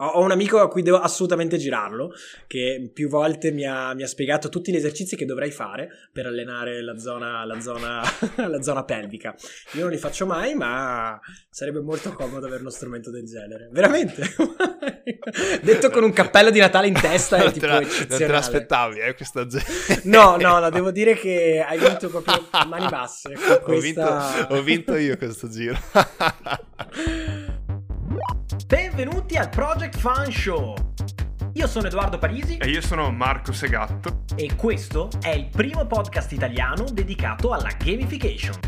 [0.00, 2.12] Ho, un amico a cui devo assolutamente girarlo,
[2.46, 6.26] che più volte mi ha, mi ha spiegato tutti gli esercizi che dovrei fare per
[6.26, 8.02] allenare la zona, la, zona,
[8.46, 9.34] la zona pelvica.
[9.72, 11.18] Io non li faccio mai, ma
[11.50, 13.68] sarebbe molto comodo avere uno strumento del genere.
[13.72, 14.22] Veramente.
[15.62, 19.46] Detto con un cappello di Natale in testa è tipo non te l'aspettavi, eh, questa
[19.46, 19.66] gente.
[20.08, 23.32] No, no, no, devo dire che hai vinto proprio a mani basse.
[23.62, 23.64] Questa...
[23.64, 25.76] Ho, vinto, ho vinto io questo giro.
[28.98, 30.74] Benvenuti al Project Fun Show!
[31.52, 36.32] Io sono Edoardo Parisi e io sono Marco Segatto e questo è il primo podcast
[36.32, 38.58] italiano dedicato alla gamification.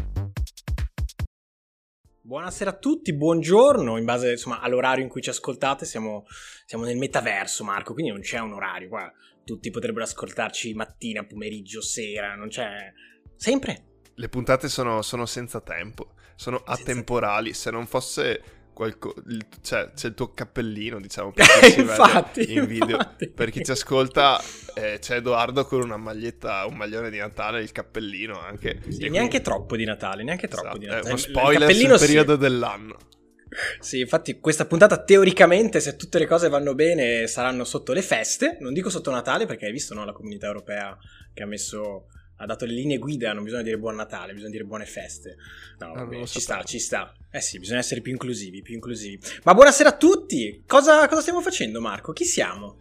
[2.21, 6.27] Buonasera a tutti, buongiorno, in base insomma, all'orario in cui ci ascoltate siamo,
[6.65, 9.13] siamo, nel metaverso Marco, quindi non c'è un orario qua,
[9.45, 12.93] tutti potrebbero ascoltarci mattina, pomeriggio, sera, non c'è...
[13.35, 13.87] sempre.
[14.15, 17.59] Le puntate sono, sono senza tempo, sono senza atemporali, tempo.
[17.59, 22.97] se non fosse qualco- il, cioè, c'è il tuo cappellino, diciamo, si infatti, in video.
[22.97, 23.29] Infatti.
[23.29, 24.41] Per chi ci ascolta,
[24.73, 28.81] eh, c'è Edoardo con una maglietta, un maglione di Natale, il cappellino anche.
[28.89, 31.05] Sì, neanche troppo di Natale, neanche troppo esatto, di Natale.
[31.05, 32.39] È uno spoiler sul periodo sì.
[32.39, 32.97] dell'anno.
[33.81, 38.57] Sì, infatti questa puntata teoricamente, se tutte le cose vanno bene, saranno sotto le feste.
[38.61, 40.97] Non dico sotto Natale perché hai visto no, la comunità europea
[41.35, 42.07] che ha messo
[42.41, 45.37] ha dato le linee guida, non bisogna dire buon Natale, bisogna dire buone feste.
[45.79, 47.15] No, ah, vabbè, ci sta, ci sta.
[47.31, 49.21] Eh sì, bisogna essere più inclusivi, più inclusivi.
[49.45, 50.63] Ma buonasera a tutti!
[50.67, 52.13] Cosa, cosa stiamo facendo, Marco?
[52.13, 52.79] Chi siamo?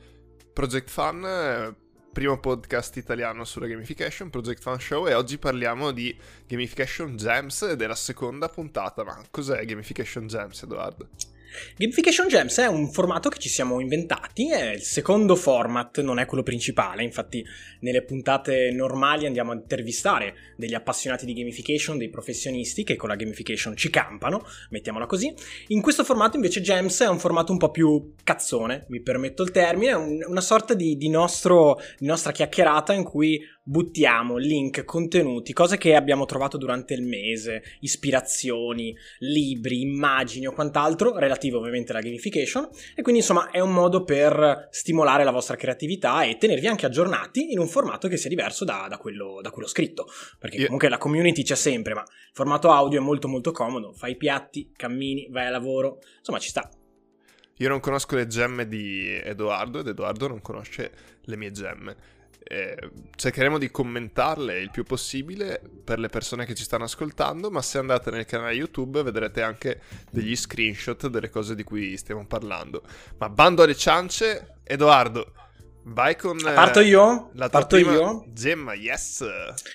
[0.53, 1.75] Project Fun, eh,
[2.13, 7.81] primo podcast italiano sulla gamification, Project Fun Show, e oggi parliamo di Gamification Gems ed
[7.81, 9.03] è la seconda puntata.
[9.03, 11.09] Ma cos'è Gamification Gems, Edoardo?
[11.78, 16.25] Gamification Gems è un formato che ci siamo inventati, è il secondo format, non è
[16.25, 17.44] quello principale, infatti
[17.81, 23.16] nelle puntate normali andiamo a intervistare degli appassionati di gamification, dei professionisti che con la
[23.16, 25.33] gamification ci campano, mettiamola così.
[25.67, 29.52] In questo formato invece Gems è un formato un po' più cazzone, mi permetto il
[29.52, 35.53] termine, un, una sorta di, di, nostro, di nostra chiacchierata in cui buttiamo link, contenuti,
[35.53, 42.01] cose che abbiamo trovato durante il mese, ispirazioni, libri, immagini o quant'altro, relative ovviamente alla
[42.01, 46.85] gamification, e quindi insomma è un modo per stimolare la vostra creatività e tenervi anche
[46.85, 50.07] aggiornati in un formato che sia diverso da, da, quello, da quello, scritto,
[50.38, 54.11] perché comunque la community c'è sempre, ma il formato audio è molto molto comodo, fai
[54.11, 56.69] i piatti, cammini, vai a lavoro, insomma ci sta.
[57.61, 60.91] Io non conosco le gemme di Edoardo ed Edoardo non conosce
[61.23, 62.75] le mie gemme eh,
[63.16, 67.77] cercheremo di commentarle il più possibile per le persone che ci stanno ascoltando, ma se
[67.77, 72.83] andate nel canale YouTube vedrete anche degli screenshot delle cose di cui stiamo parlando.
[73.17, 75.33] Ma bando alle ciance, Edoardo,
[75.83, 76.38] vai con...
[76.38, 77.29] Parto io?
[77.33, 78.25] La Parto io?
[78.29, 79.25] Gemma, yes!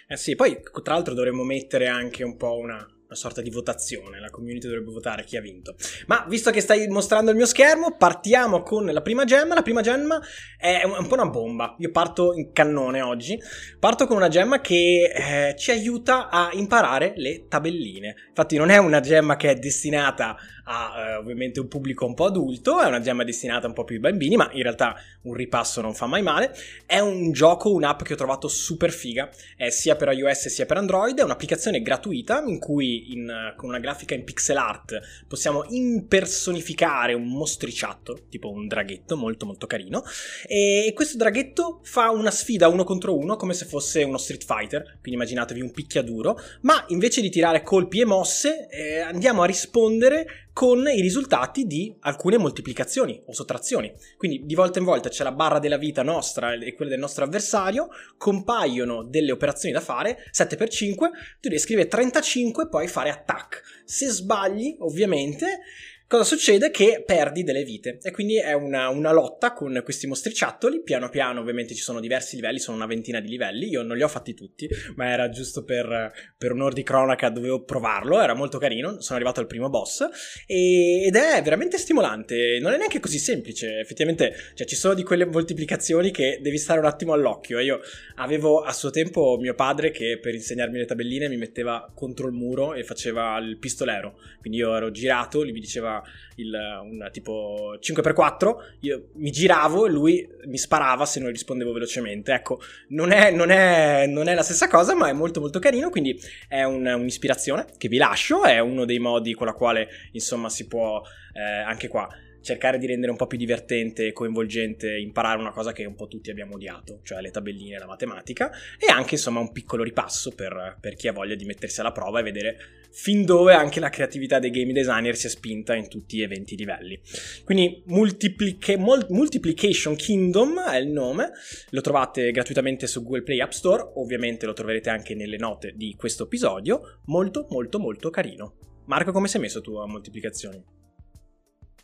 [0.09, 4.21] Eh sì, poi tra l'altro dovremmo mettere anche un po' una una sorta di votazione,
[4.21, 5.77] la community dovrebbe votare chi ha vinto.
[6.07, 9.55] Ma visto che stai mostrando il mio schermo, partiamo con la prima gemma.
[9.55, 10.21] La prima gemma
[10.59, 11.77] è un po' una bomba.
[11.79, 13.41] Io parto in cannone oggi.
[13.79, 18.15] Parto con una gemma che eh, ci aiuta a imparare le tabelline.
[18.29, 22.27] Infatti non è una gemma che è destinata a eh, ovviamente un pubblico un po'
[22.27, 25.81] adulto, è una gemma destinata un po' più ai bambini, ma in realtà un ripasso
[25.81, 26.55] non fa mai male.
[26.87, 30.79] È un gioco, un'app che ho trovato super figa, è sia per iOS sia per
[30.79, 37.15] Android, è un'applicazione gratuita in cui in, con una grafica in pixel art possiamo impersonificare
[37.15, 40.03] un mostriciatto, tipo un draghetto molto molto carino,
[40.47, 44.83] e questo draghetto fa una sfida uno contro uno come se fosse uno Street Fighter,
[45.01, 50.44] quindi immaginatevi un picchiaduro, ma invece di tirare colpi e mosse eh, andiamo a rispondere
[50.55, 53.93] con i risultati di alcune moltiplicazioni o sottrazioni.
[54.17, 57.25] Quindi di volta in volta c'è la barra della vita nostra e quella del nostro
[57.25, 60.95] avversario, compaiono delle operazioni da fare, 7x5,
[61.41, 63.83] tu devi scrivere 35 e poi fare attack.
[63.85, 65.59] Se sbagli, ovviamente,
[66.07, 66.71] Cosa succede?
[66.71, 70.83] Che perdi delle vite e quindi è una, una, lotta con questi mostriciattoli.
[70.83, 73.69] Piano piano, ovviamente, ci sono diversi livelli, sono una ventina di livelli.
[73.69, 77.65] Io non li ho fatti tutti, ma era giusto per, per un'ora di cronaca, dovevo
[77.65, 78.21] provarlo.
[78.21, 79.01] Era molto carino.
[79.01, 80.07] Sono arrivato al primo boss
[80.47, 82.59] e, ed è veramente stimolante.
[82.61, 83.79] Non è neanche così semplice.
[83.79, 87.61] Effettivamente, cioè, ci sono di quelle moltiplicazioni che devi stare un attimo all'occhio.
[87.61, 87.81] Io
[88.17, 92.35] avevo a suo tempo mio padre che per insegnarmi le tabelline mi metteva contro il
[92.35, 94.19] muro e faceva il pistolero.
[94.39, 95.94] Quindi io ero girato, lui mi diceva
[96.37, 102.33] il, un tipo 5x4, io mi giravo e lui mi sparava se non rispondevo velocemente.
[102.33, 105.91] Ecco, non è, non è, non è la stessa cosa, ma è molto molto carino,
[105.91, 106.19] quindi
[106.49, 110.67] è un, un'ispirazione che vi lascio, è uno dei modi con la quale insomma si
[110.67, 111.03] può
[111.33, 112.09] eh, anche qua
[112.45, 116.07] cercare di rendere un po' più divertente e coinvolgente imparare una cosa che un po'
[116.07, 120.31] tutti abbiamo odiato, cioè le tabelline e la matematica, e anche insomma un piccolo ripasso
[120.31, 122.57] per, per chi ha voglia di mettersi alla prova e vedere
[122.93, 126.57] fin dove anche la creatività dei game designer si è spinta in tutti e 20
[126.57, 127.01] livelli.
[127.45, 131.33] Quindi Multiplica- Multiplication Kingdom è il nome,
[131.71, 135.95] lo trovate gratuitamente su Google Play App Store, ovviamente lo troverete anche nelle note di
[135.97, 138.57] questo episodio, molto molto molto carino.
[138.87, 140.84] Marco, come sei messo tu a moltiplicazioni?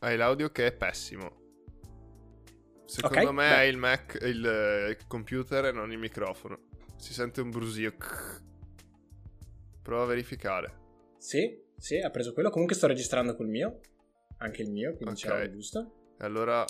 [0.00, 1.38] Hai l'audio che è pessimo.
[2.86, 3.54] Secondo Ok, me beh.
[3.56, 6.68] è il Mac, il, eh, computer e non il microfono.
[6.96, 7.94] Si sente un brusio.
[9.82, 10.78] Prova a verificare.
[11.18, 12.50] Sì, sì, ha preso quello.
[12.50, 13.80] Comunque sto registrando col mio,
[14.38, 15.20] anche il mio, quindi Ok.
[15.28, 16.14] c'è giusto.
[16.18, 16.64] E allora,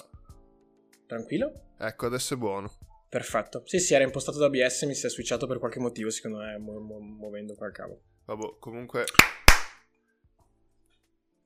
[1.07, 1.75] Tranquillo?
[1.79, 2.71] ecco, adesso è buono.
[3.09, 3.63] Perfetto.
[3.65, 6.59] Sì, sì, era impostato da OBS, mi si è switchato per qualche motivo, secondo me,
[6.59, 8.01] mu- mu- muovendo qua il cavo.
[8.25, 9.05] Vabbè, comunque...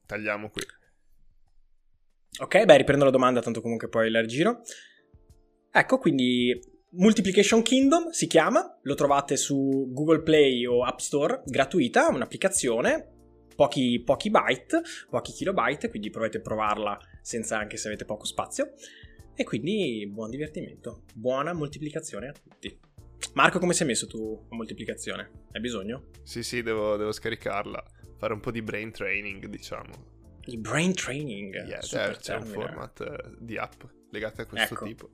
[0.06, 0.62] Tagliamo qui.
[2.40, 4.62] Ok, beh, riprendo la domanda, tanto comunque poi la giro.
[5.70, 6.58] Ecco, quindi
[6.96, 13.12] Multiplication Kingdom si chiama, lo trovate su Google Play o App Store, gratuita, un'applicazione,
[13.56, 18.72] pochi, pochi byte, pochi kilobyte, quindi provate a provarla senza anche se avete poco spazio.
[19.34, 22.78] E quindi buon divertimento, buona moltiplicazione a tutti.
[23.32, 25.46] Marco, come sei messo tu a moltiplicazione?
[25.50, 26.10] Hai bisogno?
[26.22, 27.82] Sì, sì, devo, devo scaricarla.
[28.16, 30.13] Fare un po' di brain training, diciamo.
[30.46, 31.54] Il brain training.
[31.66, 34.84] Yeah, c'è, c'è un format eh, di app legate a questo Ecco.
[34.84, 35.10] tipo.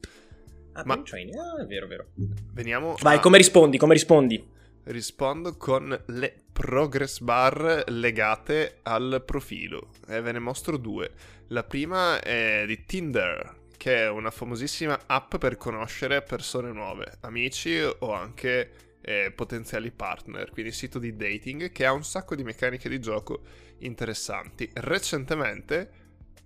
[0.73, 2.07] Ah, Ma- brain training, ah, è vero, è vero.
[2.53, 3.79] Veniamo Vai, a- come rispondi?
[3.79, 4.59] Come rispondi?
[4.85, 11.11] Rispondo con le progress bar legate al profilo e ve ne mostro due.
[11.49, 17.79] La prima è di Tinder, che è una famosissima app per conoscere persone nuove, amici
[17.81, 18.71] o anche
[19.03, 23.43] eh, potenziali partner, quindi sito di dating che ha un sacco di meccaniche di gioco
[23.79, 24.71] interessanti.
[24.75, 25.91] Recentemente,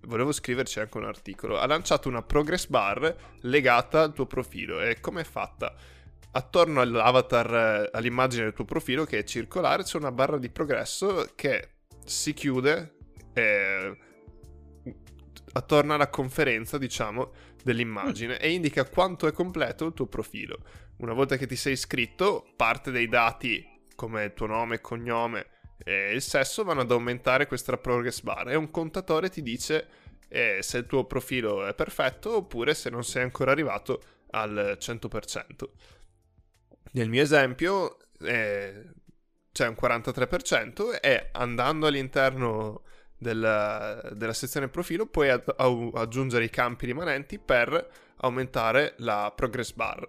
[0.02, 5.00] volevo scriverci anche un articolo, ha lanciato una progress bar legata al tuo profilo e
[5.00, 5.74] come è fatta?
[6.36, 11.30] attorno all'avatar, eh, all'immagine del tuo profilo che è circolare, c'è una barra di progresso
[11.34, 11.70] che
[12.04, 12.96] si chiude
[13.32, 13.96] eh,
[15.52, 20.58] attorno alla conferenza, diciamo, dell'immagine e indica quanto è completo il tuo profilo.
[20.98, 23.64] Una volta che ti sei iscritto, parte dei dati
[23.94, 25.46] come il tuo nome, cognome
[25.78, 29.86] e il sesso vanno ad aumentare questa progress bar e un contatore ti dice
[30.28, 35.68] eh, se il tuo profilo è perfetto oppure se non sei ancora arrivato al 100%.
[36.92, 38.84] Nel mio esempio eh,
[39.52, 42.82] c'è un 43% e andando all'interno
[43.16, 49.72] della, della sezione profilo puoi ad- au- aggiungere i campi rimanenti per aumentare la progress
[49.72, 50.08] bar.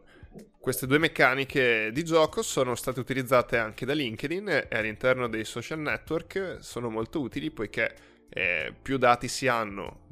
[0.65, 5.77] Queste due meccaniche di gioco sono state utilizzate anche da LinkedIn e all'interno dei social
[5.77, 7.93] network sono molto utili poiché
[8.27, 10.07] eh, più dati si hanno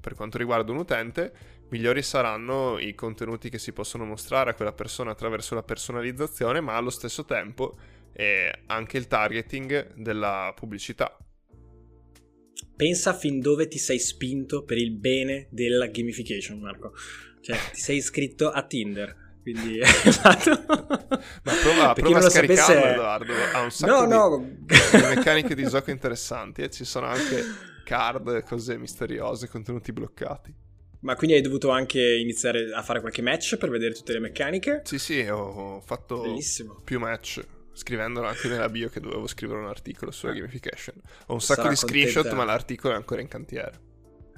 [0.00, 1.32] per quanto riguarda un utente,
[1.68, 6.74] migliori saranno i contenuti che si possono mostrare a quella persona attraverso la personalizzazione, ma
[6.74, 7.76] allo stesso tempo
[8.14, 11.14] eh, anche il targeting della pubblicità.
[12.74, 16.94] Pensa fin dove ti sei spinto per il bene della gamification, Marco.
[17.42, 19.26] Cioè, ti sei iscritto a Tinder.
[19.52, 20.50] Quindi, esatto.
[21.42, 23.32] Ma prova, prova a lo scaricarlo, sapesse- Edoardo.
[23.54, 24.56] Ha un sacco No, di, no.
[24.66, 27.42] di meccaniche di gioco interessanti e ci sono anche
[27.84, 30.54] card, cose misteriose, contenuti bloccati.
[31.00, 34.82] Ma quindi hai dovuto anche iniziare a fare qualche match per vedere tutte le meccaniche?
[34.84, 36.80] Sì, sì, ho, fatto Bellissimo.
[36.84, 37.40] più match.
[37.72, 40.34] Scrivendolo anche nella bio che dovevo scrivere un articolo sulla Ah.
[40.34, 40.96] gamification.
[41.26, 42.36] Ho un sacco Sarà di screenshot, contenta.
[42.36, 43.80] ma l'articolo è ancora in cantiere.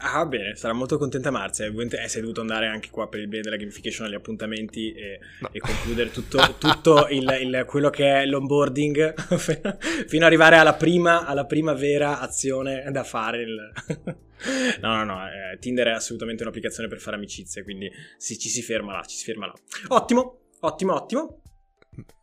[0.03, 1.67] Ah, bene, sarà molto contenta Marzia.
[1.67, 5.51] Eh, sei dovuto andare anche qua per il bene della gamification agli appuntamenti e, No.
[5.53, 11.27] e concludere tutto, tutto il, il- quello che è l'onboarding fino ad arrivare alla prima,
[11.27, 13.43] alla prima vera azione da fare.
[13.43, 13.73] il-
[14.81, 15.27] no, no, no.
[15.27, 19.17] eh, Tinder è assolutamente un'applicazione per fare amicizie, quindi si- ci si ferma là, ci
[19.19, 19.55] si ferma là.
[19.89, 21.43] Ottimo, ottimo, ottimo.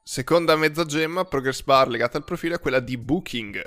[0.02, 3.62] Seconda mezza gemma, progress bar legata al profilo è quella di Booking.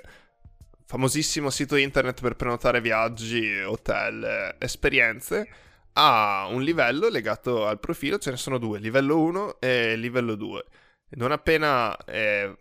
[0.90, 5.49] Famosissimo sito internet per prenotare viaggi, hotel, eh, esperienze.
[5.92, 10.64] Ha un livello legato al profilo, ce ne sono due, livello 1 e livello 2.
[11.11, 12.56] Non appena eh,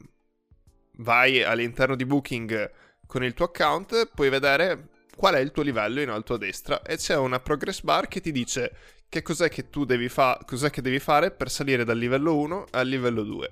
[0.97, 2.71] vai all'interno di Booking
[3.07, 6.83] con il tuo account, puoi vedere qual è il tuo livello in alto a destra
[6.83, 8.71] e c'è una progress bar che ti dice
[9.09, 12.65] che cos'è che tu devi fare, cos'è che devi fare per salire dal livello 1
[12.69, 13.51] al livello 2.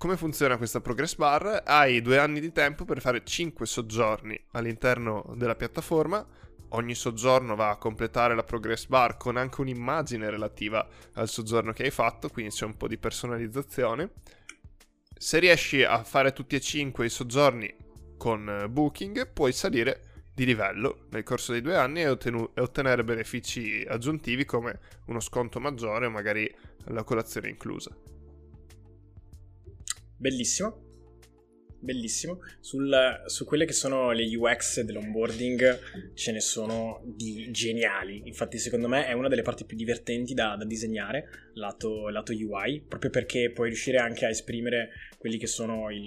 [0.00, 1.62] Come funziona questa progress bar?
[1.62, 6.26] Hai due anni di tempo per fare 5 soggiorni all'interno della piattaforma.
[6.70, 11.82] Ogni soggiorno va a completare la progress bar con anche un'immagine relativa al soggiorno che
[11.82, 14.12] hai fatto, quindi c'è un po' di personalizzazione.
[15.18, 17.70] Se riesci a fare tutti e 5 i soggiorni
[18.16, 22.62] con eh, Booking, puoi salire di livello nel corso dei due anni e, ottenu- e
[22.62, 26.50] ottenere benefici aggiuntivi come uno sconto maggiore o magari
[26.86, 27.94] la colazione inclusa.
[30.20, 30.88] Bellissimo.
[31.80, 32.40] Bellissimo.
[32.60, 38.20] Sul, su quelle che sono le UX dell'onboarding ce ne sono di geniali.
[38.26, 42.84] Infatti, secondo me è una delle parti più divertenti da, da disegnare, lato, lato UI,
[42.86, 46.06] proprio perché puoi riuscire anche a esprimere quelli che sono il,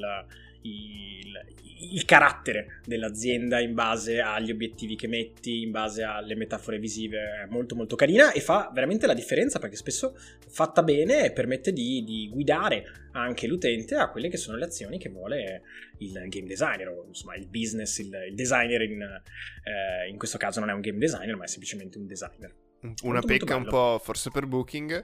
[0.63, 1.45] il,
[1.91, 7.45] il, carattere dell'azienda in base agli obiettivi che metti, in base alle metafore visive, è
[7.49, 10.17] molto molto carina e fa veramente la differenza perché spesso
[10.47, 15.09] fatta bene permette di, di guidare anche l'utente a quelle che sono le azioni che
[15.09, 15.61] vuole
[15.99, 20.59] il game designer o insomma il business, il, il designer in, eh, in questo caso
[20.59, 22.55] non è un game designer ma è semplicemente un designer.
[23.03, 25.03] Una molto, pecca molto un po' forse per Booking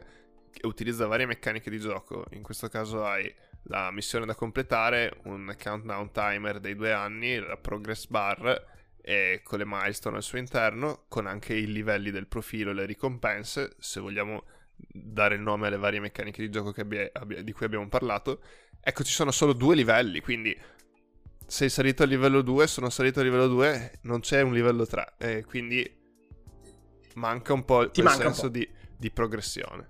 [0.51, 3.31] che utilizza varie meccaniche di gioco, in questo caso hai
[3.63, 9.59] la missione da completare, un countdown timer dei due anni, la progress bar e con
[9.59, 13.99] le milestone al suo interno, con anche i livelli del profilo e le ricompense, se
[13.99, 14.43] vogliamo
[14.75, 18.41] dare il nome alle varie meccaniche di gioco abbia, abbia, di cui abbiamo parlato.
[18.81, 20.57] Ecco, ci sono solo due livelli, quindi
[21.45, 25.13] sei salito a livello 2, sono salito a livello 2, non c'è un livello 3,
[25.17, 25.97] e quindi
[27.15, 29.89] manca un po' il senso di, di progressione.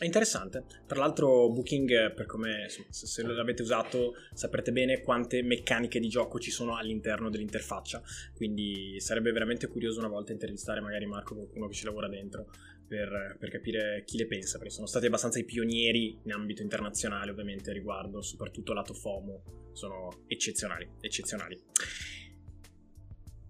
[0.00, 0.64] È interessante.
[0.86, 6.40] Tra l'altro, Booking, per come se, se l'avete usato, saprete bene quante meccaniche di gioco
[6.40, 8.00] ci sono all'interno dell'interfaccia.
[8.34, 12.46] Quindi sarebbe veramente curioso una volta intervistare magari Marco, qualcuno che ci lavora dentro,
[12.88, 17.32] per, per, capire chi le pensa, perché sono stati abbastanza i pionieri in ambito internazionale,
[17.32, 19.42] ovviamente, riguardo, soprattutto lato FOMO.
[19.72, 21.60] Sono eccezionali, eccezionali.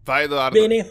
[0.02, 0.59] Vai Edoardo.
[0.59, 0.85] Bene,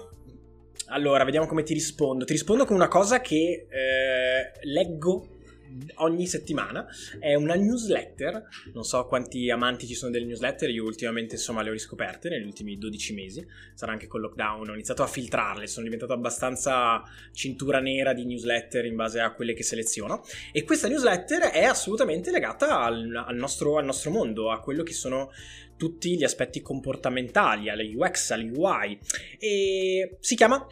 [0.85, 2.23] allora, vediamo come ti rispondo.
[2.23, 5.33] Ti rispondo con una cosa che eh, leggo
[5.95, 6.85] ogni settimana.
[7.19, 8.47] È una newsletter.
[8.73, 10.69] Non so quanti amanti ci sono delle newsletter.
[10.69, 13.45] Io ultimamente, insomma, le ho riscoperte negli ultimi 12 mesi.
[13.73, 14.69] Sarà anche col lockdown.
[14.69, 15.67] Ho iniziato a filtrarle.
[15.67, 20.23] Sono diventato abbastanza cintura nera di newsletter in base a quelle che seleziono.
[20.51, 24.93] E questa newsletter è assolutamente legata al, al, nostro, al nostro mondo, a quello che
[24.93, 25.31] sono
[25.77, 28.99] tutti gli aspetti comportamentali, alle UX, alle UI.
[29.39, 30.67] E si chiama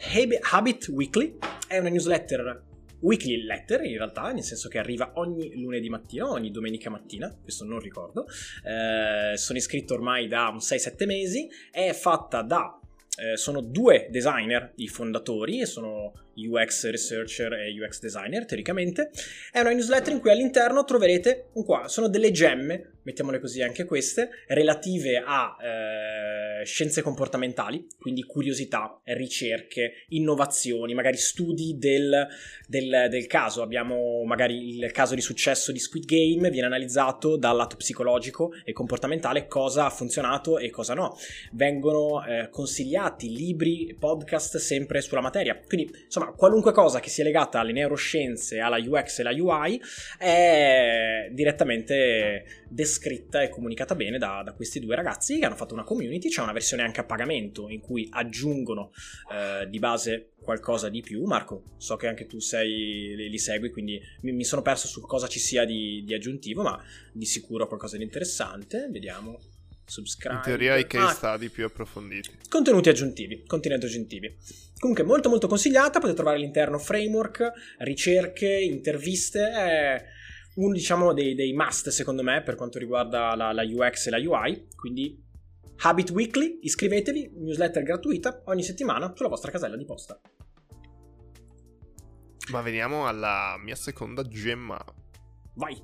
[0.50, 1.36] Habit Weekly.
[1.66, 2.66] È una newsletter
[3.00, 7.64] weekly letter in realtà, nel senso che arriva ogni lunedì mattina, ogni domenica mattina, questo
[7.64, 8.26] non ricordo.
[8.64, 12.78] Eh, sono iscritto ormai da un 6-7 mesi, è fatta da...
[13.20, 16.12] Eh, sono due designer i fondatori, sono
[16.46, 19.10] UX researcher e UX designer teoricamente.
[19.50, 23.86] È una newsletter in cui all'interno troverete un qua, sono delle gemme mettiamole così anche
[23.86, 32.26] queste, relative a eh, scienze comportamentali, quindi curiosità, ricerche, innovazioni, magari studi del,
[32.66, 33.62] del, del, caso.
[33.62, 38.74] Abbiamo magari il caso di successo di Squid Game, viene analizzato dal lato psicologico e
[38.74, 41.16] comportamentale cosa ha funzionato e cosa no.
[41.52, 45.58] Vengono eh, consigliati libri, podcast sempre sulla materia.
[45.66, 49.80] Quindi, insomma, qualunque cosa che sia legata alle neuroscienze, alla UX e alla UI
[50.18, 55.74] è direttamente descritta scritta e comunicata bene da, da, questi due ragazzi che hanno fatto
[55.74, 56.28] una community.
[56.28, 58.92] C'è una versione anche a pagamento in cui aggiungono
[59.32, 61.24] eh, di base qualcosa di più.
[61.24, 65.00] Marco, so che anche tu sei, li, li segui, quindi mi, mi, sono perso su
[65.00, 66.82] cosa ci sia di, di aggiuntivo, ma
[67.12, 68.88] di sicuro qualcosa di interessante.
[68.90, 69.38] Vediamo.
[69.84, 70.34] Subscribe.
[70.34, 72.28] In teoria i case ah, study più approfonditi.
[72.46, 74.36] Contenuti aggiuntivi, contenuti aggiuntivi.
[74.78, 80.04] Comunque molto molto consigliata, potete trovare all'interno framework, ricerche, interviste, è
[80.54, 84.18] uno diciamo dei, dei, must secondo me per quanto riguarda la, la, UX e la
[84.18, 85.20] UI, quindi
[85.80, 90.20] Habit Weekly, iscrivetevi, newsletter gratuita ogni settimana sulla vostra casella di posta.
[92.50, 94.82] Ma veniamo alla mia seconda gemma.
[95.54, 95.80] Vai.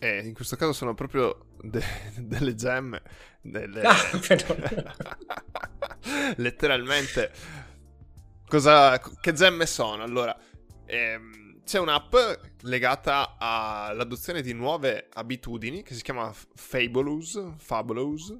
[0.00, 1.82] Eh, in questo caso sono proprio de-
[2.18, 3.00] delle gemme.
[3.40, 3.82] Delle...
[3.82, 3.96] Ah,
[6.36, 7.30] Letteralmente.
[8.54, 9.00] Cosa...
[9.20, 10.02] Che gemme sono?
[10.02, 10.36] Allora,
[10.86, 12.14] ehm c'è un'app
[12.60, 17.54] legata all'adozione di nuove abitudini che si chiama Fabulous.
[17.56, 18.36] Fabulous.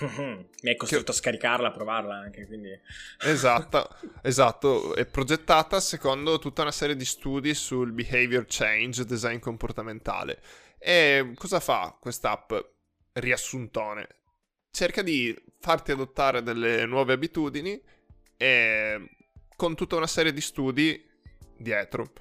[0.00, 1.10] Mi è costretto che...
[1.10, 2.70] a scaricarla, a provarla anche, quindi...
[3.22, 10.40] Esatto, esatto, è progettata secondo tutta una serie di studi sul behavior change, design comportamentale.
[10.78, 12.54] E cosa fa quest'app?
[13.12, 14.08] Riassuntone.
[14.70, 17.78] Cerca di farti adottare delle nuove abitudini
[18.42, 19.10] e
[19.54, 21.06] con tutta una serie di studi
[21.58, 22.12] dietro,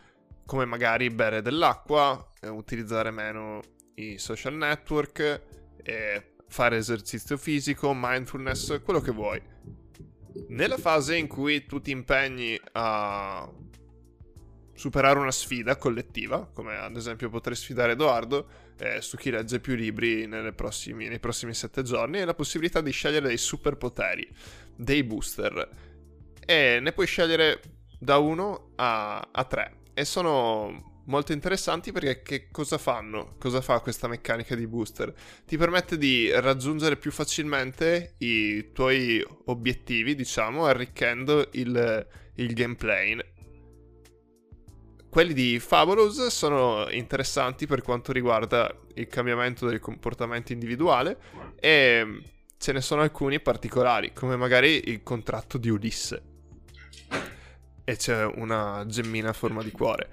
[0.45, 3.61] come magari bere dell'acqua, eh, utilizzare meno
[3.95, 5.41] i social network,
[6.49, 9.41] fare esercizio fisico, mindfulness, quello che vuoi.
[10.49, 13.49] Nella fase in cui tu ti impegni a
[14.73, 18.47] superare una sfida collettiva, come ad esempio potrei sfidare Edoardo
[18.77, 22.91] eh, su chi legge più libri prossimi, nei prossimi sette giorni, e la possibilità di
[22.91, 24.27] scegliere dei superpoteri,
[24.75, 25.87] dei booster.
[26.49, 27.61] E ne puoi scegliere
[27.99, 29.81] da 1 a 3.
[29.93, 33.35] E sono molto interessanti perché che cosa fanno?
[33.37, 35.13] Cosa fa questa meccanica di booster?
[35.45, 43.15] Ti permette di raggiungere più facilmente i tuoi obiettivi, diciamo, arricchendo il, il gameplay.
[45.07, 51.15] Quelli di Fabulous sono interessanti per quanto riguarda il cambiamento del comportamento individuale
[51.59, 52.23] e
[52.57, 56.28] ce ne sono alcuni particolari, come magari il contratto di Ulisse.
[57.89, 60.09] E c'è una gemmina a forma di cuore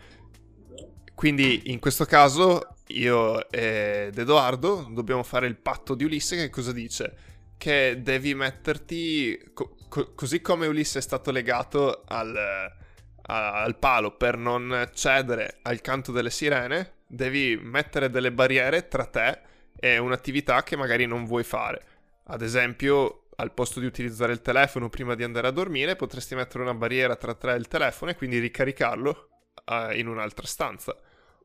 [1.16, 6.72] quindi in questo caso io ed Edoardo dobbiamo fare il patto di Ulisse che cosa
[6.72, 7.16] dice?
[7.56, 14.14] Che devi metterti, co- co- così come Ulisse è stato legato al, a- al palo
[14.14, 19.40] per non cedere al canto delle sirene, devi mettere delle barriere tra te
[19.74, 21.82] e un'attività che magari non vuoi fare.
[22.24, 26.62] Ad esempio, al posto di utilizzare il telefono prima di andare a dormire, potresti mettere
[26.62, 29.28] una barriera tra te e il telefono e quindi ricaricarlo
[29.66, 30.96] uh, in un'altra stanza.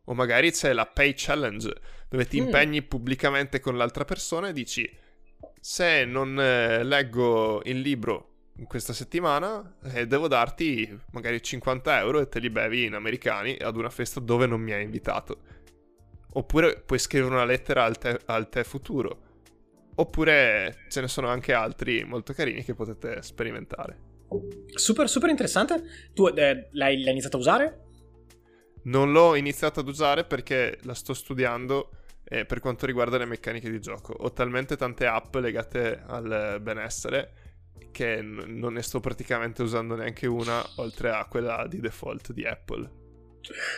[0.06, 1.74] O magari c'è la pay challenge,
[2.10, 2.46] dove ti mm.
[2.46, 4.90] impegni pubblicamente con l'altra persona e dici:
[5.60, 12.20] Se non eh, leggo il libro in questa settimana, eh, devo darti magari 50 euro
[12.20, 15.60] e te li bevi in americani ad una festa dove non mi hai invitato.
[16.34, 19.30] Oppure puoi scrivere una lettera al te, al te futuro.
[20.02, 24.10] Oppure ce ne sono anche altri molto carini che potete sperimentare.
[24.74, 25.84] Super, super interessante.
[26.16, 27.82] Tu eh, l'hai, l'hai iniziato a usare?
[28.86, 31.92] Non l'ho iniziato ad usare perché la sto studiando
[32.24, 34.14] eh, per quanto riguarda le meccaniche di gioco.
[34.18, 37.34] Ho talmente tante app legate al benessere
[37.92, 42.44] che n- non ne sto praticamente usando neanche una oltre a quella di default di
[42.44, 43.01] Apple.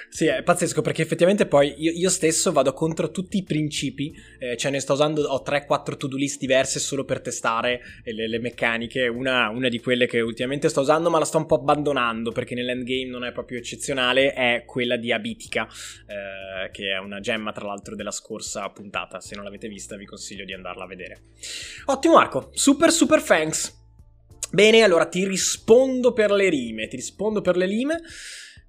[0.09, 4.57] Sì, è pazzesco perché effettivamente poi io, io stesso vado contro tutti i principi, eh,
[4.57, 9.07] cioè ne sto usando, ho 3-4 to-do list diverse solo per testare le, le meccaniche,
[9.07, 12.55] una, una, di quelle che ultimamente sto usando ma la sto un po' abbandonando perché
[12.55, 15.67] nell'endgame non è proprio eccezionale, è quella di Abitica,
[16.07, 20.05] eh, che è una gemma tra l'altro della scorsa puntata, se non l'avete vista vi
[20.05, 21.21] consiglio di andarla a vedere.
[21.85, 23.81] Ottimo Marco, super super thanks!
[24.51, 28.01] Bene, allora ti rispondo per le rime, ti rispondo per le rime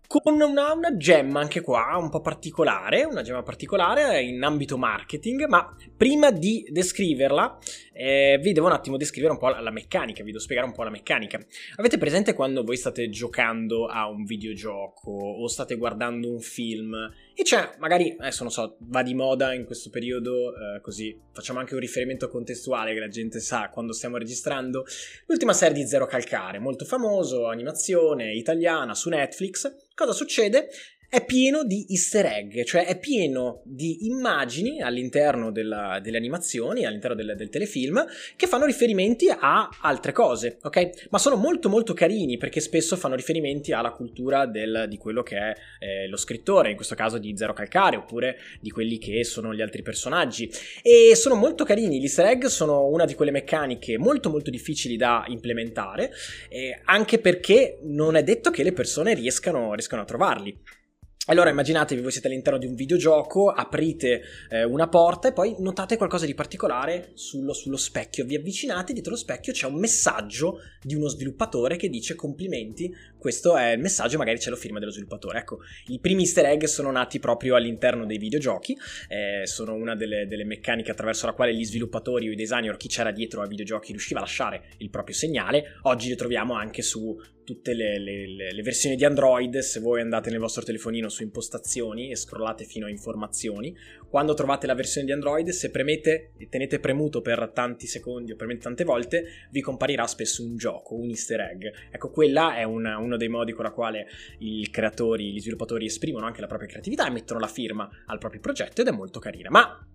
[0.06, 5.46] con una, una, gemma anche qua un po' particolare, una gemma particolare in ambito marketing,
[5.46, 7.59] ma prima di descriverla
[7.92, 10.74] eh, vi devo un attimo descrivere un po' la, la, meccanica, vi devo spiegare un
[10.74, 11.38] po' la meccanica.
[11.76, 16.94] Avete presente quando voi state giocando a un videogioco o state guardando un film
[17.35, 21.59] e c'è magari, adesso non so, va di moda in questo periodo, eh, così facciamo
[21.59, 24.85] anche un riferimento contestuale che la gente sa quando stiamo registrando,
[25.27, 30.70] l'ultima serie di Zero Calcare, molto famoso, animazione italiana su Netflix Cosa succede?
[31.14, 37.14] È pieno di easter egg, cioè è pieno di immagini all'interno della, delle animazioni, all'interno
[37.14, 41.07] del, del, telefilm, che fanno riferimenti a altre cose, ok?
[41.11, 45.37] Ma sono molto molto carini perché spesso fanno riferimenti alla cultura del, di quello che
[45.37, 49.55] è eh, lo scrittore, in questo caso di Zero Calcare, oppure di quelli che sono
[49.55, 50.50] gli altri personaggi.
[50.83, 54.96] E sono molto carini, gli easter egg sono una di quelle meccaniche molto molto difficili
[54.96, 56.11] da implementare,
[56.48, 60.83] eh, anche perché non è detto che le persone riescano, riescano a trovarli.
[61.26, 65.96] Allora immaginatevi, voi siete all'interno di un videogioco, aprite eh, una porta e poi notate
[65.96, 68.26] qualcosa di particolare sullo, sullo, specchio.
[68.26, 73.56] Vi avvicinate, dietro lo specchio c'è un messaggio di uno sviluppatore che dice complimenti, questo
[73.56, 75.38] è il messaggio, magari c'è la firma dello sviluppatore.
[75.38, 78.76] Ecco, i primi easter egg sono nati proprio all'interno dei videogiochi,
[79.08, 82.87] eh, sono una delle, delle, meccaniche attraverso la quale gli sviluppatori o i designer chi
[82.87, 85.78] c'era dietro ai videogiochi riusciva a lasciare il proprio segnale.
[85.84, 90.30] Oggi li troviamo anche su tutte le, le, le, versioni di Android, se voi andate
[90.30, 93.76] nel vostro telefonino su impostazioni e scrollate fino a informazioni,
[94.08, 98.37] quando trovate la versione di Android, se premete e tenete premuto per tanti secondi o
[98.37, 101.64] premete tante volte, vi comparirà spesso un gioco, un easter egg.
[101.90, 104.07] Ecco, quella è una, uno dei modi con la quale
[104.38, 108.40] i creatori, gli sviluppatori esprimono anche la propria creatività e mettono la firma al proprio
[108.40, 109.50] progetto ed è molto carina.
[109.50, 109.87] Ma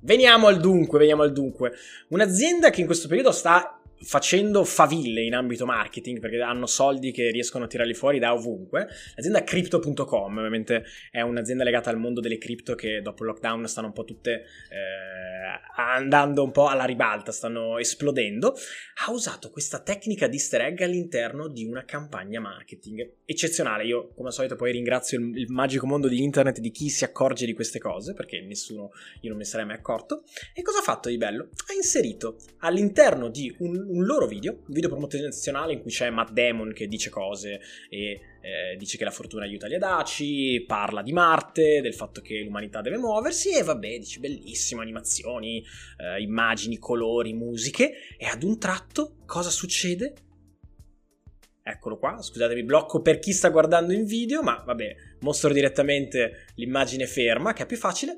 [0.00, 1.72] Veniamo al dunque, veniamo al dunque.
[2.10, 7.30] Un'azienda che in questo periodo sta facendo faville in ambito marketing perché hanno soldi che
[7.30, 8.88] riescono a tirarli fuori da ovunque.
[9.14, 13.88] L'azienda Crypto.com, ovviamente è un'azienda legata al mondo delle cripto che dopo il lockdown stanno
[13.88, 14.32] un po' tutte
[14.70, 18.54] eh, andando un po' alla ribalta, stanno esplodendo.
[19.06, 23.84] Ha usato questa tecnica di easter egg all'interno di una campagna marketing eccezionale.
[23.84, 27.04] Io, come al solito, poi ringrazio il, il magico mondo di internet di chi si
[27.04, 30.24] accorge di queste cose perché nessuno, io non ne sarei mai accorto.
[30.54, 31.48] E cosa ha fatto di bello?
[31.68, 36.30] Ha inserito all'interno di un un loro video, un video promozionale in cui c'è Matt
[36.30, 41.12] Damon che dice cose e eh, dice che la fortuna aiuta gli adaci, parla di
[41.12, 45.64] Marte, del fatto che l'umanità deve muoversi e vabbè, dice bellissimo, animazioni,
[45.98, 50.14] eh, immagini, colori, musiche e ad un tratto cosa succede?
[51.62, 57.06] Eccolo qua, scusatemi, blocco per chi sta guardando in video, ma vabbè, mostro direttamente l'immagine
[57.06, 58.14] ferma, che è più facile.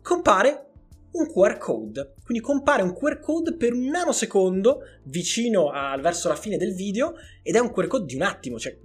[0.00, 0.73] Compare
[1.14, 2.14] un QR code.
[2.24, 7.14] Quindi compare un QR code per un nanosecondo vicino a, verso la fine del video
[7.42, 8.58] ed è un QR code di un attimo.
[8.58, 8.78] Cioè,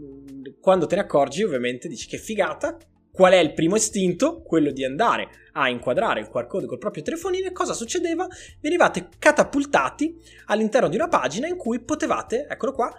[0.59, 2.77] quando te ne accorgi, ovviamente dici che figata.
[3.11, 4.41] Qual è il primo istinto?
[4.43, 8.27] Quello di andare a inquadrare il QR code col proprio telefonino e cosa succedeva?
[8.61, 10.15] Venivate catapultati
[10.45, 12.93] all'interno di una pagina in cui potevate, eccolo qua,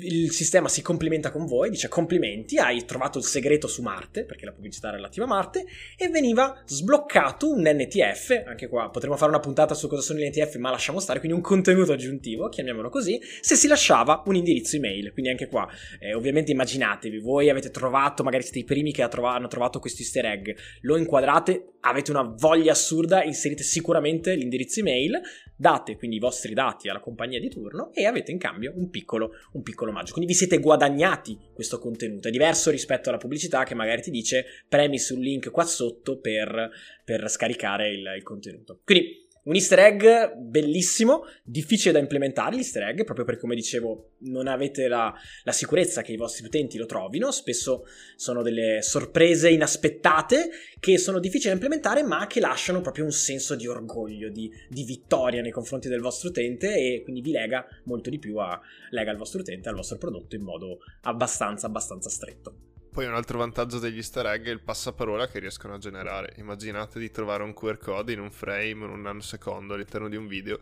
[0.00, 4.44] il sistema si complimenta con voi, dice complimenti, hai trovato il segreto su Marte, perché
[4.44, 5.64] la pubblicità è relativa a Marte,
[5.96, 10.28] e veniva sbloccato un NTF, anche qua potremmo fare una puntata su cosa sono gli
[10.28, 14.76] NTF, ma lasciamo stare, quindi un contenuto aggiuntivo, chiamiamolo così, se si lasciava un indirizzo
[14.76, 15.66] email, quindi anche qua,
[15.98, 20.26] eh, ovviamente immaginatevi, voi avete trovato, magari siete i primi che hanno trovato questo easter
[20.26, 20.50] egg,
[20.82, 25.20] lo inquadrate, avete una voglia assurda, inserite sicuramente l'indirizzo email,
[25.58, 29.32] date quindi i vostri dati alla compagnia di turno e avete in cambio un piccolo,
[29.52, 30.12] un piccolo omaggio.
[30.12, 32.28] Quindi vi siete guadagnati questo contenuto.
[32.28, 36.70] È diverso rispetto alla pubblicità che magari ti dice premi sul link qua sotto per,
[37.04, 38.80] per scaricare il, il contenuto.
[38.84, 44.46] Quindi un easter egg bellissimo, difficile da implementare l'easter egg, proprio perché come dicevo non
[44.46, 50.50] avete la, la, sicurezza che i vostri utenti lo trovino, spesso sono delle sorprese inaspettate
[50.78, 54.84] che sono difficili da implementare ma che lasciano proprio un senso di orgoglio, di, di
[54.84, 59.12] vittoria nei confronti del vostro utente e quindi vi lega molto di più a, lega
[59.12, 62.67] il vostro utente al vostro prodotto in modo abbastanza abbastanza stretto.
[62.98, 66.34] Poi un altro vantaggio degli easter egg è il passaparola che riescono a generare.
[66.38, 70.26] Immaginate di trovare un QR code in un frame, in un nanosecondo all'interno di un
[70.26, 70.58] video.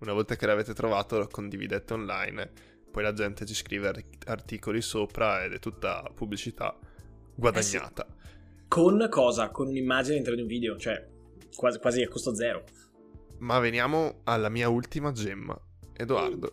[0.00, 2.50] Una volta che l'avete trovato lo condividete online,
[2.90, 6.78] poi la gente ci scrive articoli sopra ed è tutta pubblicità
[7.34, 8.06] guadagnata.
[8.06, 8.64] Eh sì.
[8.68, 9.48] Con cosa?
[9.48, 11.08] Con un'immagine all'interno di un video, cioè
[11.56, 12.64] quasi, quasi a costo zero.
[13.38, 15.58] Ma veniamo alla mia ultima gemma,
[15.94, 16.52] Edoardo,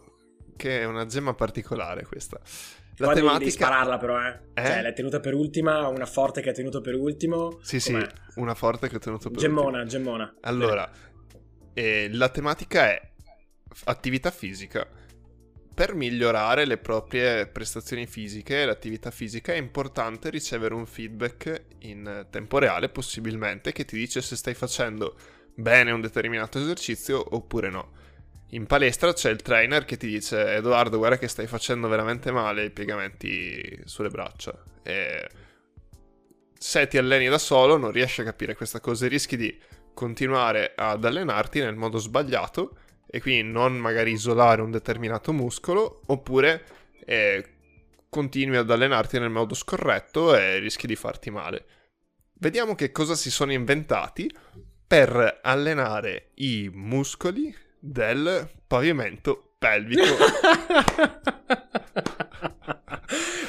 [0.55, 2.39] che è una gemma particolare questa.
[2.97, 3.37] La tematica...
[3.39, 4.39] devi spararla però, eh.
[4.53, 4.65] eh?
[4.65, 7.59] Cioè, l'hai tenuta per ultima, una forte che hai tenuto per ultimo.
[7.61, 8.01] Sì, Com'è?
[8.01, 9.85] sì, una forte che ho tenuto per gemmona, ultimo.
[9.85, 10.35] Gemmona, gemmona.
[10.41, 10.91] Allora,
[11.73, 13.11] eh, la tematica è
[13.85, 14.87] attività fisica.
[15.73, 22.27] Per migliorare le proprie prestazioni fisiche e l'attività fisica è importante ricevere un feedback in
[22.29, 25.17] tempo reale, possibilmente, che ti dice se stai facendo
[25.53, 28.03] bene un determinato esercizio oppure no
[28.49, 32.65] in palestra c'è il trainer che ti dice Edoardo guarda che stai facendo veramente male
[32.65, 34.53] i piegamenti sulle braccia
[34.83, 35.27] e
[36.57, 39.57] se ti alleni da solo non riesci a capire questa cosa rischi di
[39.93, 42.77] continuare ad allenarti nel modo sbagliato
[43.07, 46.65] e quindi non magari isolare un determinato muscolo oppure
[47.05, 47.45] eh,
[48.09, 51.65] continui ad allenarti nel modo scorretto e rischi di farti male.
[52.33, 54.29] Vediamo che cosa si sono inventati
[54.87, 60.01] per allenare i muscoli del pavimento pelvico.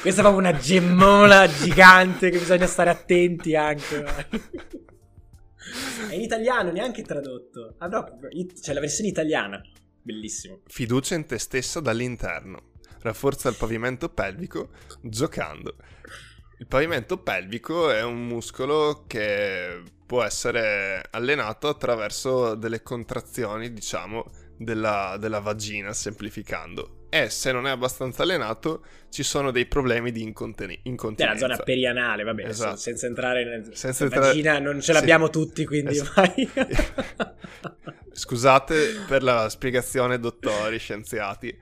[0.01, 4.05] Questa è proprio una gemmona gigante che bisogna stare attenti anche.
[6.09, 7.75] È in italiano, neanche tradotto.
[7.79, 8.19] Ah no,
[8.61, 9.59] c'è la versione italiana.
[10.01, 10.61] Bellissimo.
[10.67, 12.73] Fiducia in te stessa dall'interno.
[13.01, 14.69] Rafforza il pavimento pelvico
[15.01, 15.75] giocando.
[16.59, 24.25] Il pavimento pelvico è un muscolo che può essere allenato attraverso delle contrazioni, diciamo,
[24.57, 27.05] della, della, vagina, semplificando.
[27.09, 31.45] E se non è abbastanza allenato, ci sono dei problemi di inconten- incontinenza.
[31.45, 32.77] È la zona perianale, vabbè, esatto.
[32.77, 34.27] senza entrare nella senza entrare...
[34.27, 35.31] vagina, non ce l'abbiamo sì.
[35.31, 36.33] tutti, quindi esatto.
[38.11, 41.55] Scusate per la spiegazione, dottori, scienziati.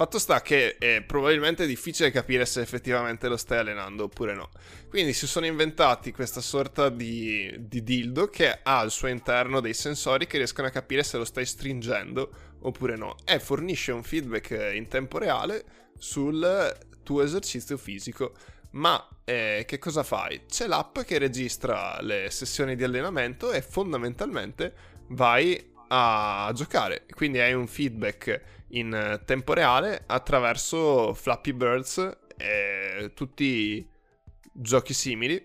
[0.00, 4.48] Fatto sta che è probabilmente difficile capire se effettivamente lo stai allenando oppure no.
[4.88, 9.74] Quindi si sono inventati questa sorta di, di, dildo che ha al suo interno dei
[9.74, 13.14] sensori che riescono a capire se lo stai stringendo oppure no.
[13.26, 15.64] E fornisce un feedback in tempo reale
[15.98, 18.32] sul tuo esercizio fisico.
[18.70, 20.46] Ma eh, che cosa fai?
[20.46, 24.72] C'è l'app che registra le sessioni di allenamento e fondamentalmente
[25.08, 27.04] vai a giocare.
[27.14, 33.88] Quindi hai un feedback in eh, tempo reale attraverso Flappy Birds e tutti
[34.52, 35.44] giochi simili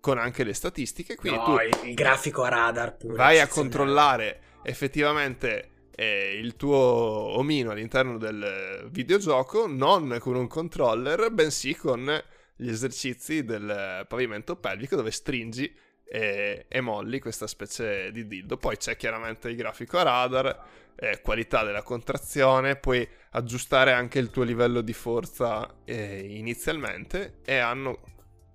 [0.00, 1.16] con anche le statistiche.
[1.16, 3.14] Quindi no, tu il grafico a radar pure.
[3.14, 11.30] Vai a controllare effettivamente eh, il tuo omino all'interno del videogioco non con un controller,
[11.30, 12.22] bensì con
[12.56, 15.72] gli esercizi del pavimento pelvico dove stringi
[16.14, 18.58] e, e Molly, questa specie di dildo.
[18.58, 24.28] Poi c'è chiaramente il grafico a radar, eh, qualità della contrazione, puoi aggiustare anche il
[24.28, 27.98] tuo livello di forza eh, inizialmente e hanno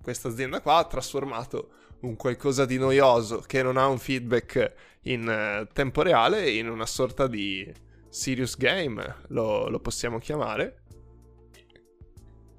[0.00, 1.70] questa azienda qua ha trasformato
[2.02, 6.86] un qualcosa di noioso che non ha un feedback in eh, tempo reale in una
[6.86, 7.70] sorta di
[8.08, 10.82] serious game, lo, lo possiamo chiamare,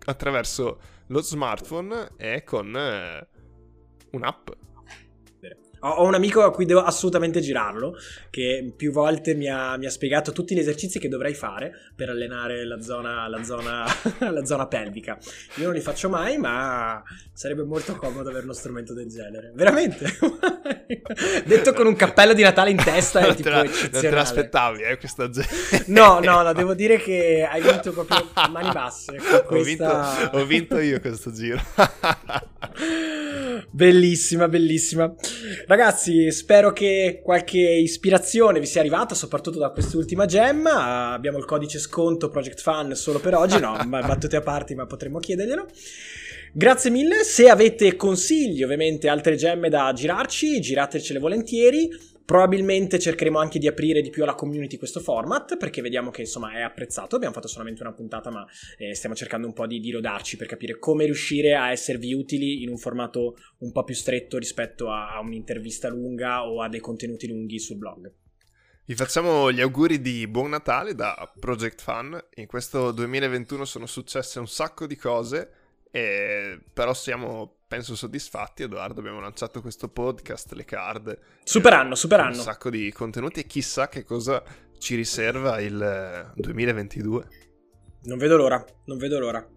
[0.05, 3.27] attraverso lo smartphone e con eh,
[4.11, 4.49] un'app
[5.79, 7.97] ho un amico a cui devo assolutamente girarlo,
[8.29, 12.09] che più volte mi ha, mi ha spiegato tutti gli esercizi che dovrei fare per
[12.09, 13.85] allenare la zona, la, zona,
[14.31, 15.17] la zona pelvica.
[15.55, 17.01] Io non li faccio mai, ma
[17.33, 19.51] sarebbe molto comodo avere uno strumento del genere.
[19.53, 20.07] Veramente.
[21.45, 23.91] Detto con un cappello di Natale in testa è tipo la, eccezionale.
[23.91, 25.83] Non te l'aspettavi, eh, questa gente.
[25.87, 29.15] No, no, no, devo dire che hai vinto proprio mani basse.
[29.45, 29.47] Questa...
[29.47, 31.61] Ho, vinto, ho vinto io questo giro.
[33.71, 35.13] bellissima, bellissima.
[35.69, 41.11] Ragazzi, spero che qualche ispirazione vi sia arrivata, soprattutto da quest'ultima gemma.
[41.11, 45.19] Abbiamo il codice sconto Project Fan solo per oggi, no, battute a parte, ma potremmo
[45.19, 45.67] chiederglielo.
[46.53, 51.87] Grazie mille, se avete consigli, ovviamente altre gemme da girarci, giratecele volentieri.
[52.29, 56.53] Probabilmente cercheremo anche di aprire di più alla community questo format perché vediamo che insomma
[56.53, 57.15] è apprezzato.
[57.15, 58.45] Abbiamo fatto solamente una puntata, ma
[58.77, 62.61] eh, stiamo cercando un po' di, di rodarci per capire come riuscire a esservi utili
[62.61, 66.81] in un formato un po' più stretto rispetto a, a un'intervista lunga o a dei
[66.81, 68.13] contenuti lunghi sul blog.
[68.85, 72.25] Vi facciamo gli auguri di buon Natale da Project Fan.
[72.35, 75.49] In questo 2021 sono successe un sacco di cose,
[75.89, 76.59] e...
[76.73, 78.99] però siamo penso soddisfatti, Edoardo.
[78.99, 81.17] Abbiamo lanciato questo podcast, le card.
[81.43, 82.37] Super anno, super anno.
[82.37, 84.43] Un sacco di contenuti e chissà che cosa
[84.79, 87.27] ci riserva il 2022.
[88.03, 89.47] Non vedo l'ora, non vedo l'ora.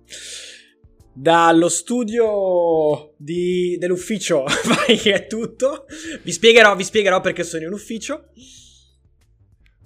[1.15, 5.87] Dallo studio di, dell'ufficio vai, è tutto.
[6.23, 8.29] Vi spiegherò, vi spiegherò perché sono in ufficio.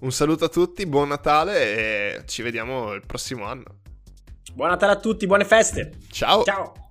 [0.01, 3.83] Un saluto a tutti, buon Natale e ci vediamo il prossimo anno.
[4.53, 5.93] Buon Natale a tutti, buone feste.
[6.11, 6.43] Ciao.
[6.43, 6.86] Ciao.